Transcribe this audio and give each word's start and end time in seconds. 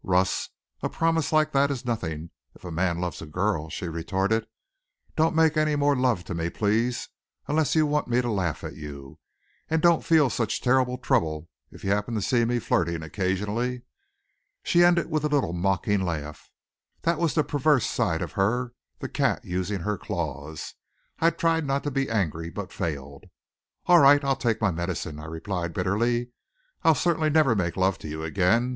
"Russ, 0.03 0.49
a 0.81 0.89
promise 0.89 1.31
like 1.31 1.51
that 1.51 1.69
is 1.69 1.85
nothing 1.85 2.31
if 2.55 2.65
a 2.65 2.71
man 2.71 2.97
loves 2.99 3.21
a 3.21 3.25
girl," 3.27 3.69
she 3.69 3.87
retorted. 3.87 4.47
"Don't 5.15 5.35
make 5.35 5.55
any 5.55 5.75
more 5.75 5.95
love 5.95 6.23
to 6.23 6.33
me, 6.33 6.49
please, 6.49 7.09
unless 7.47 7.75
you 7.75 7.85
want 7.85 8.07
me 8.07 8.19
to 8.19 8.31
laugh 8.31 8.63
at 8.63 8.73
you. 8.75 9.19
And 9.69 9.79
don't 9.79 10.03
feel 10.03 10.31
such 10.31 10.59
terrible 10.59 10.97
trouble 10.97 11.49
if 11.69 11.83
you 11.83 11.91
happen 11.91 12.15
to 12.15 12.21
see 12.23 12.45
me 12.45 12.57
flirting 12.57 13.03
occasionally." 13.03 13.83
She 14.63 14.83
ended 14.83 15.11
with 15.11 15.23
a 15.23 15.27
little 15.27 15.53
mocking 15.53 16.01
laugh. 16.03 16.49
That 17.03 17.19
was 17.19 17.35
the 17.35 17.43
perverse 17.43 17.85
side 17.85 18.23
of 18.23 18.31
her, 18.31 18.73
the 18.97 19.07
cat 19.07 19.45
using 19.45 19.81
her 19.81 19.99
claws. 19.99 20.73
I 21.19 21.29
tried 21.29 21.67
not 21.67 21.83
to 21.83 21.91
be 21.91 22.09
angry, 22.09 22.49
but 22.49 22.73
failed. 22.73 23.25
"All 23.85 23.99
right. 23.99 24.23
I'll 24.23 24.35
take 24.35 24.61
my 24.61 24.71
medicine," 24.71 25.19
I 25.19 25.25
replied 25.25 25.75
bitterly. 25.75 26.31
"I'll 26.81 26.95
certainly 26.95 27.29
never 27.29 27.53
make 27.55 27.77
love 27.77 27.99
to 27.99 28.07
you 28.07 28.23
again. 28.23 28.69